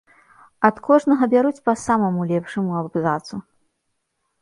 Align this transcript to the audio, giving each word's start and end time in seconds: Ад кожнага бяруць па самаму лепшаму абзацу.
Ад 0.69 0.79
кожнага 0.87 1.27
бяруць 1.35 1.63
па 1.71 1.77
самаму 1.85 2.21
лепшаму 2.35 2.71
абзацу. 2.83 3.35